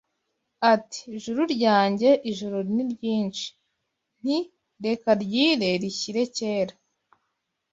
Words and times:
Ati 0.73 1.01
“juru 1.23 1.41
ryanjye 1.55 2.09
ijoro 2.31 2.57
ni 2.73 2.83
ryinshi. 2.93 3.47
Nti 4.19 4.37
“reka 4.85 5.09
ryire 5.23 5.69
rishyire 5.81 6.23
kera 6.37 6.75